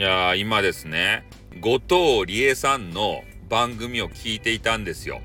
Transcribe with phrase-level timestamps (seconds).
[0.00, 1.26] いや、今ですね、
[1.60, 5.20] 後藤理恵さんの番組を聞いていたんですよ。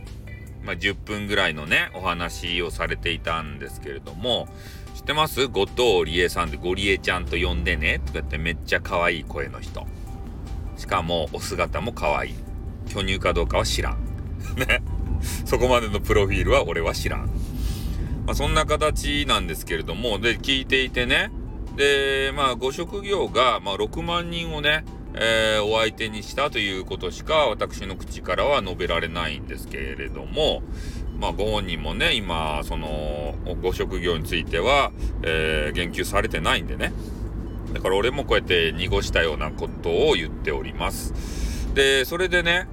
[0.66, 4.50] まあ、10分ぐらいのね、お話をされていたんですけれども、
[4.94, 5.48] 知ってます？
[5.48, 9.88] 後藤理恵さんでゴリエちゃんと呼んでねとかってめっちゃ可愛い声の人。
[10.76, 12.34] しかも、お姿も可愛い。
[12.90, 14.00] 巨乳かどうかは知らん。
[14.60, 14.84] ね。
[15.46, 17.28] そこまでのプロフィールは俺は知らん。
[18.26, 21.32] まあ、そんな形なんですけれども、で、聞いていてね、
[21.76, 30.62] で、まあ、ご職業が、まあ、6万人をね、えー、お相手にしたということしか私の口からは述べられないんですけれども、
[31.20, 34.92] まあ、ご本人もね、今、その、ご職業については、
[35.24, 36.92] えー、言及されてないんでね。
[37.74, 41.74] だから俺もこうやって濁したようなことを言っております。
[41.74, 42.68] で、それでね、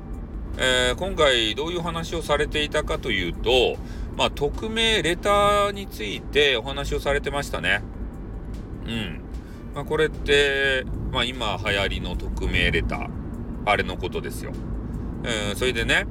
[0.59, 3.77] えー、今回どういう話をされていたかというと、
[4.17, 7.83] まあ、匿名レターについてお話をされてましたね。
[8.87, 9.21] うん。
[9.75, 13.09] まあ、これって、まあ、今流行りの匿名レター、
[13.65, 14.53] あれのことですよ。
[15.25, 16.07] えー、それでね、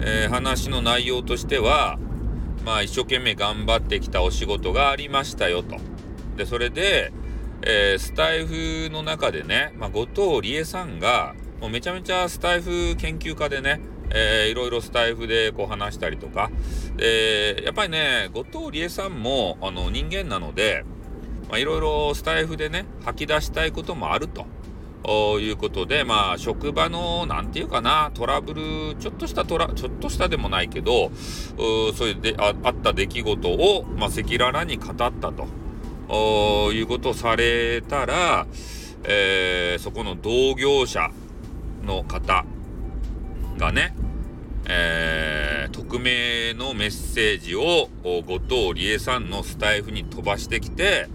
[0.00, 1.98] えー、話の内容としては、
[2.64, 5.76] まあ、一生懸命頑張ってきたお仕事がありましたよと。
[6.36, 7.12] で、それで、
[7.62, 16.50] えー、スタイフの中でね、まあ、後藤理恵さんが、もうめちゃめちゃスタイフ研究家でね、えー、いろいろスタイフでこう話したりとか、
[16.98, 20.84] えー、やっぱりね、後藤理恵さんもあの人間なので、
[21.48, 24.46] まあ、いろいろスタイフでね、吐き出したいこともあると。
[25.38, 31.12] いうことで、まあ、職場の、なんていうかな、トラブル、ちょっとしたトラ、ちょっとしたでもないけど、
[31.94, 38.48] そういうでああった出来事を、まあ、赤裸々に語ったということをされたら、
[39.04, 41.12] えー、そこの同業者
[41.84, 42.44] の方
[43.58, 43.94] がね、
[44.68, 51.06] えー、匿名のメッセージを後藤理恵さんのスタイフに飛ばしてきて、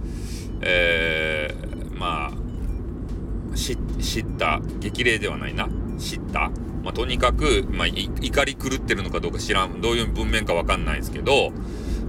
[0.62, 5.68] えー、まあ、知った激励ではないな。
[6.00, 6.52] 知った、
[6.84, 9.82] まあ、とにかく、まあ、怒り狂ってるのかどうか知らん。
[9.82, 11.52] どういう文面かわかんないですけど、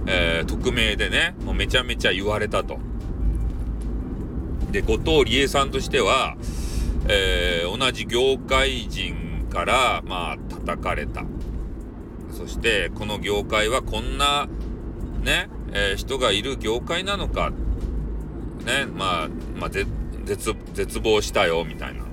[0.05, 2.79] えー、匿名でねもうめちゃめちゃ言われたと。
[4.71, 6.35] で後藤理恵さんとしては、
[7.07, 11.23] えー、同じ業界人からまあ叩かれた。
[12.31, 14.47] そしてこの業界はこんな
[15.21, 17.51] ね、えー、人がいる業界なのか
[18.65, 19.87] ね、まあ、まあ、絶、
[20.73, 22.03] 絶望したよ、みたいな。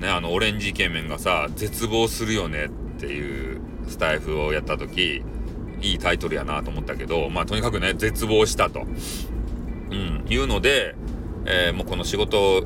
[0.00, 5.22] ね、あの、オレンジイケメンがさ、絶望するよねっていうスタイフをやった時、
[5.80, 8.86] いいタイトルやなと思ったけど、まあ、とにかくね、絶望したと。
[9.90, 10.94] うん、いうので、
[11.46, 12.64] えー、もうこの仕事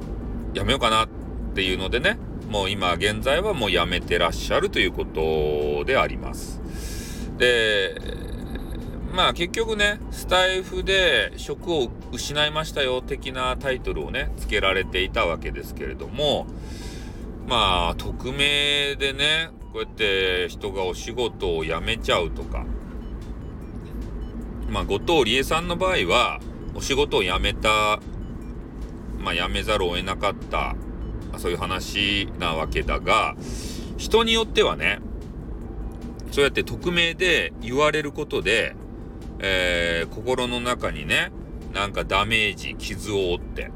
[0.55, 1.09] 辞めようかなっ
[1.55, 2.19] ていうのでね、
[2.49, 6.61] もう今現在はもう辞めてらっしゃるということであります。
[7.37, 8.01] で、
[9.13, 16.47] まあ結局ね、スタイフで職を失いましたよ的なタイトルをね、付けられていたわけですけれども、
[17.47, 22.65] まあ匿名でね、こうやって人がお仕事を辞めちゃうとか、
[24.69, 26.41] まあ後藤理恵さんの場合は、
[26.75, 28.01] お仕事を辞めた、
[29.19, 30.77] まあ辞めざるを得なかった、
[31.39, 33.35] そういう話なわけだが、
[33.97, 35.01] 人によってはね、
[36.31, 38.77] そうやって匿名で言われることで、
[39.41, 41.31] えー、心の中にね、
[41.73, 43.71] なんかダメージ、傷を負って、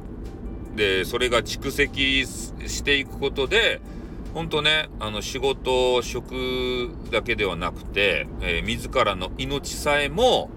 [0.74, 3.80] で、それが蓄積していくことで、
[4.34, 10.50] ほんとね、あの仕事、職だけではなくて、えー、自らの命さえも、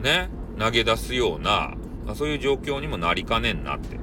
[0.00, 1.74] ね、投げ出すような、
[2.14, 3.96] そういう状況にもなりかねんなって。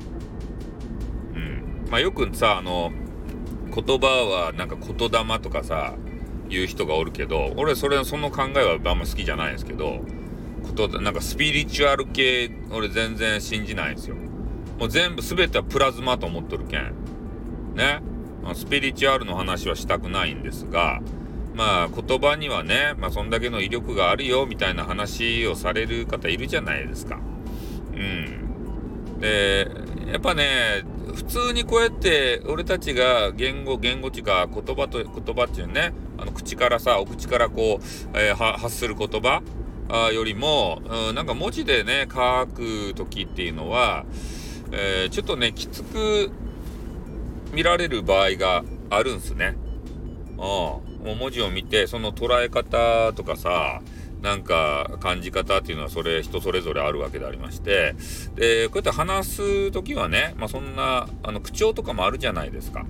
[1.35, 1.87] うん。
[1.89, 2.91] まあよくさ、あの、
[3.73, 5.95] 言葉はなんか言霊とかさ、
[6.49, 10.01] 言う人がおるけど、俺それ、その考えはあんま好きじゃないんですけど、
[10.63, 14.15] ことなんかスピリチュアル系、俺全然信じないんですよ。
[14.79, 16.93] もう全部全てはプラズマと思っとるけん。
[17.75, 18.01] ね。
[18.53, 21.01] スピリチュアルの話はしたくないんですが、
[21.55, 27.19] まあ言葉にはね、まあそんだけの威力があるよみたいな話をされる方いるじゃないですか。
[27.93, 29.19] うん。
[29.19, 29.67] で、
[30.11, 30.83] やっぱね、
[31.15, 39.41] 普通にこうやって俺たちが言語、言語っていうか言葉と言葉っていうね、あの口からさ、お口からこう、えー、発する言葉
[39.89, 44.05] あよりも、うん、なんか文字でね、書く時っていうのは、
[44.71, 46.31] えー、ちょっとね、きつく
[47.53, 49.55] 見られる場合があるんすね。
[50.31, 50.37] うん。
[50.37, 53.81] もう文字を見て、その捉え方とかさ、
[54.21, 57.95] なんか感じ方っていうのはそれ人それぞれあるわけでありまして、
[58.35, 62.85] で、こうやって話す時はね、まあそんな、あの口調とかもあるじゃないですか。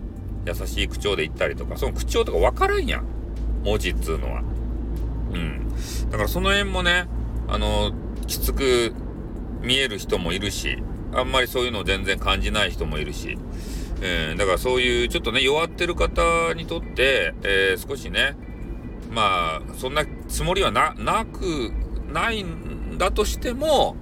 [0.47, 3.05] 優しい口調で言ったりとか、その口調とかわからんやん。
[3.63, 4.41] 文字っつうのは。
[5.33, 5.69] うん。
[6.09, 7.07] だからその辺もね、
[7.47, 7.91] あの、
[8.27, 8.93] きつく
[9.61, 10.77] 見える人もいるし、
[11.13, 13.37] あんまりそういうのを全然感じない人もいるし、
[14.01, 18.35] えー、だからそういうちょっとね、弱ってる方にとって、えー、少しね、
[19.11, 21.71] まあ、そんなつもりはな、なく、
[22.11, 23.95] ないんだとしても、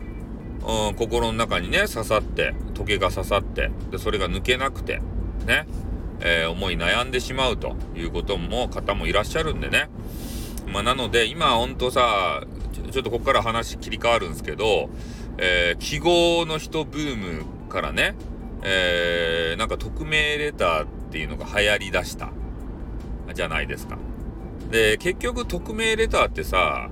[0.62, 5.01] うん、心の中にね、刺さって、時計が刺さって、で、それが抜けなくて、
[5.45, 5.68] ね、
[6.21, 9.89] えー、思い悩んでしまうということも、方もいらっしゃるんでね。
[10.67, 12.44] まあ、なので、今、ほんとさ、
[12.91, 14.89] ちょっとここから話切り替わるんですけど、
[15.38, 18.15] えー、記号の人ブームからね、
[18.63, 22.31] えー、なんか匿名レターっていうのが流行りだした
[23.33, 23.97] じゃないですか。
[24.71, 26.89] で、結局匿名レターってさ、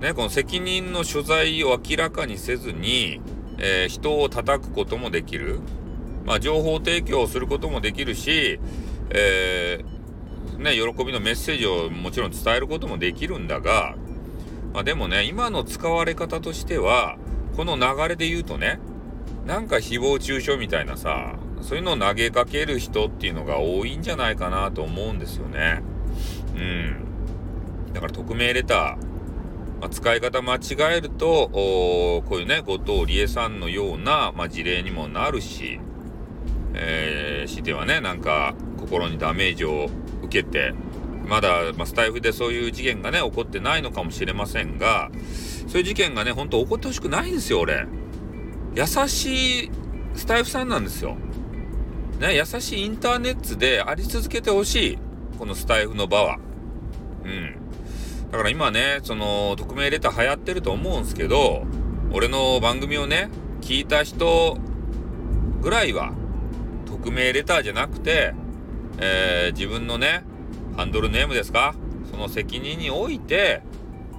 [0.00, 3.20] ね、この責任の所在を明らかにせずに、
[3.58, 5.60] えー、人を叩くこともできる。
[6.24, 8.60] まあ、情報提供をすることもできるし、
[9.10, 13.96] えー、ね、喜びのメッセージをもちろん伝えることもできるんだが、
[14.72, 17.16] まあ、でもね、今の使われ方としては、
[17.56, 18.78] この流れで言うとね、
[19.46, 25.82] なんか誹謗中傷みたいなさ、そういうのを投げかける人っていうのが多いんじゃないかなと思うんですよね。
[26.56, 27.92] うん。
[27.92, 28.78] だから匿名レター、
[29.80, 35.80] まあ、使い方間違えると、こういうね、後藤理恵さんのような、まあ、事例にもなるし、
[36.74, 39.88] えー、してはね、なんか心にダメージを
[40.22, 40.74] 受けて、
[41.26, 45.10] まだ、まあ、スタイフでそういう事件がね、起こってないのかもしれませんが、
[45.68, 47.86] そういう事件がね、ほんと起こってほしくないんですよ、俺。
[48.74, 49.70] 優しい
[50.14, 51.16] スタイフさんなんですよ。
[52.20, 54.98] ね、優しいインターネットであり続けてほしい。
[55.38, 56.38] このスタイフの場は。
[57.24, 57.56] うん。
[58.30, 61.64] だから今ね、その、匿名レター流行ってると思うんですけど、
[62.12, 63.30] 俺の番組をね、
[63.60, 64.58] 聞いた人
[65.60, 66.12] ぐらいは、
[67.02, 68.32] 匿名レターじゃなくて、
[68.98, 70.22] えー、自分のね、
[70.76, 71.74] ハンドルネームですか？
[72.10, 73.62] その責任において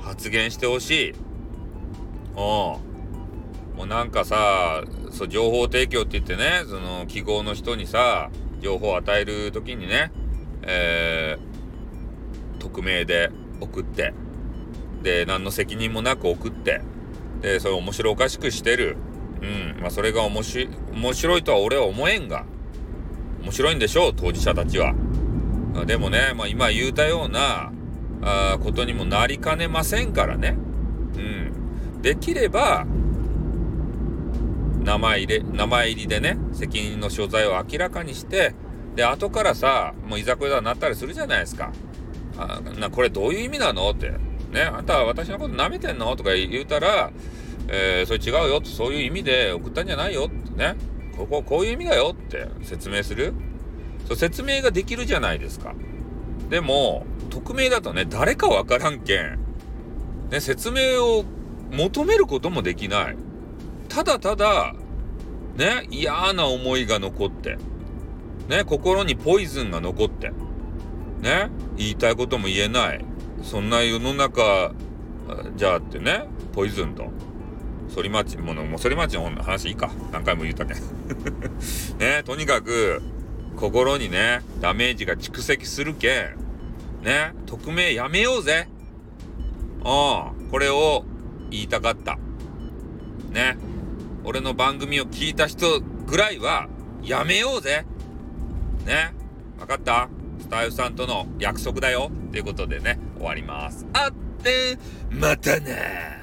[0.02, 1.12] 発言してほしい。
[1.12, 1.18] うん。
[2.36, 2.82] も
[3.84, 10.12] うなんかさ、そう、情報提供って言ってね、その記号の人にさ、情報を与える時にね、
[10.64, 13.32] えー、匿名で
[13.62, 14.14] 送って、
[15.04, 16.82] で、何の責任もなく送って、
[17.42, 18.98] で、それ面白おかしくしてる。
[19.42, 19.46] う
[19.78, 19.82] ん。
[19.82, 22.46] まあ、それが面白面白いとは俺は思えんが、
[23.44, 24.94] 面白いんでしょう、当事者たちは。
[25.86, 27.72] でもね、まあ、今言うたような、
[28.22, 30.56] あことにもなりかねませんからね。
[31.18, 32.02] うん。
[32.02, 32.86] できれば、
[34.84, 38.54] 名前入れ、名前入りでね、責任の所在を明らかにして、
[38.96, 41.72] で、後からさ、もういざこざになったりするじゃないですか。
[42.38, 44.12] あな、これどういう意味なのって。
[44.52, 47.12] ね、あんたは私のこと舐めてんのとか言うたら、
[47.68, 50.76] えー、それ違うよそういう意味で送ったんじゃないよってね。
[51.18, 53.34] ここ、こういう意味だよって説明する？
[54.08, 55.74] そう、説明ができるじゃないですか。
[56.50, 59.40] でも、匿名だとね、誰かわからんけん。
[60.30, 61.26] ね、説明を
[61.72, 63.16] 求めることもできない。
[63.90, 64.74] ただただ、
[65.56, 67.58] ね、嫌な思いが残って。
[68.50, 70.32] ね、心にポイズンが残って、
[71.22, 73.06] ね、言いたいことも言えない。
[73.42, 74.74] そんな世の中、
[75.56, 77.06] じゃあってね、ポイズンと。
[77.94, 79.92] 反町、もの、もう反町の話いいか。
[80.12, 80.78] 何回も言ったけん。
[82.00, 83.02] ね、とにかく、
[83.56, 85.94] 心にね、ダメージが蓄積する。
[85.94, 86.22] け
[87.02, 88.68] ん、ね、匿名やめようぜ。
[89.80, 91.06] うん、これを
[91.50, 92.18] 言いたかった。
[93.30, 93.58] ね、
[94.24, 96.68] 俺の番組を聞いた人ぐらいは、
[97.04, 97.86] やめようぜ。
[98.86, 99.14] ね。
[99.60, 100.10] わかった
[100.40, 102.12] スタイフさんとの約束だよ。
[102.32, 103.86] ということでね、終わります。
[103.94, 104.78] あって
[105.10, 106.23] またな what,